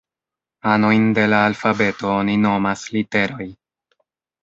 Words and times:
Anojn 0.71 1.05
de 1.19 1.27
la 1.35 1.43
alfabeto 1.51 2.11
oni 2.17 2.41
nomas 2.49 2.89
literoj. 2.99 3.51